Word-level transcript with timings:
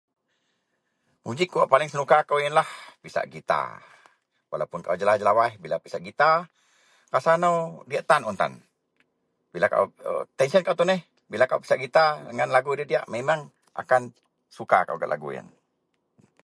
musik 1.27 1.51
wak 1.57 1.69
paling 1.73 1.89
senuka 1.91 2.17
kou 2.29 2.39
ienlah 2.45 2.67
pisak 3.03 3.25
gitar, 3.35 3.67
walaupun 4.51 4.79
kaau 4.83 4.97
jelawaih-jelawaih 4.99 5.53
bila 5.63 5.77
pisak 5.85 6.01
gitar 6.09 6.37
rasa 7.15 7.31
nou 7.43 7.57
diyak 7.91 8.05
tan 8.09 8.21
un 8.29 8.37
tan, 8.41 8.53
bila 9.53 9.67
au 9.77 9.85
tension 10.39 10.63
au 10.65 10.77
tuneh 10.79 10.99
bila 11.31 11.45
pisak 11.63 11.77
gitar 11.85 12.09
ngan 12.35 12.49
lagu 12.55 12.71
diyak-diyak 12.75 13.05
memang 13.15 13.39
suka 14.57 14.77
au 14.89 14.97
gak 15.01 15.11
lagu 15.13 15.29
ien 15.35 15.47